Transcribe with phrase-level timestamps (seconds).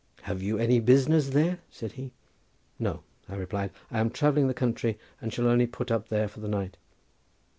[0.23, 2.11] '""Have you any business there?" said he.
[2.79, 6.39] "No," I replied, "I am travelling the country, and shall only put up there for
[6.39, 6.75] the night."